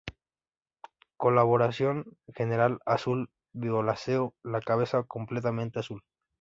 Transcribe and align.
Coloración 1.15 2.17
general 2.33 2.79
azul 2.87 3.29
violáceo, 3.53 4.33
la 4.41 4.59
cabeza 4.59 5.03
completamente 5.03 5.77
azul. 5.77 6.01